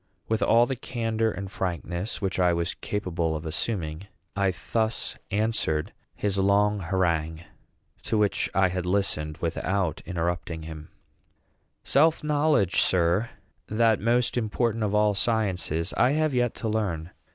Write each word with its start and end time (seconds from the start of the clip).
With 0.27 0.41
all 0.41 0.65
the 0.65 0.75
candor 0.75 1.29
and 1.29 1.51
frankness 1.51 2.23
which 2.23 2.39
I 2.39 2.53
was 2.53 2.73
capable 2.73 3.35
of 3.35 3.45
assuming, 3.45 4.07
I 4.35 4.51
thus 4.73 5.15
answered 5.29 5.93
his 6.15 6.39
long 6.39 6.79
harangue, 6.79 7.43
to 8.05 8.17
which 8.17 8.49
I 8.55 8.69
had 8.69 8.87
listened 8.87 9.37
without 9.41 10.01
interrupting 10.07 10.63
him: 10.63 10.89
"Self 11.83 12.23
knowledge, 12.23 12.81
sir, 12.81 13.29
that 13.67 13.99
most 13.99 14.37
important 14.37 14.83
of 14.83 14.95
all 14.95 15.13
sciences, 15.13 15.93
I 15.93 16.13
have 16.13 16.33
yet 16.33 16.55
to 16.55 16.67
learn. 16.67 17.11